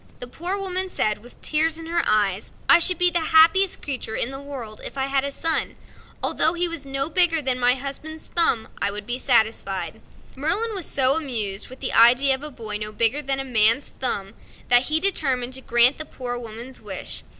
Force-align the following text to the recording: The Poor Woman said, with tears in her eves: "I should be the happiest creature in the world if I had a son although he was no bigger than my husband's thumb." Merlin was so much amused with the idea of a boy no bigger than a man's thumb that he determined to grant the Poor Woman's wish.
The 0.19 0.25
Poor 0.25 0.57
Woman 0.57 0.89
said, 0.89 1.19
with 1.19 1.39
tears 1.43 1.77
in 1.77 1.85
her 1.85 2.01
eves: 2.09 2.53
"I 2.67 2.79
should 2.79 2.97
be 2.97 3.11
the 3.11 3.19
happiest 3.19 3.83
creature 3.83 4.15
in 4.15 4.31
the 4.31 4.41
world 4.41 4.81
if 4.83 4.97
I 4.97 5.05
had 5.05 5.23
a 5.23 5.29
son 5.29 5.75
although 6.23 6.53
he 6.53 6.67
was 6.67 6.87
no 6.87 7.07
bigger 7.07 7.39
than 7.39 7.59
my 7.59 7.75
husband's 7.75 8.25
thumb." 8.35 8.67
Merlin 8.83 10.73
was 10.73 10.87
so 10.87 11.13
much 11.13 11.21
amused 11.21 11.67
with 11.69 11.81
the 11.81 11.93
idea 11.93 12.33
of 12.33 12.41
a 12.41 12.49
boy 12.49 12.77
no 12.79 12.91
bigger 12.91 13.21
than 13.21 13.39
a 13.39 13.43
man's 13.45 13.89
thumb 13.89 14.33
that 14.69 14.85
he 14.89 14.99
determined 14.99 15.53
to 15.53 15.61
grant 15.61 15.99
the 15.99 16.05
Poor 16.05 16.35
Woman's 16.35 16.81
wish. 16.81 17.21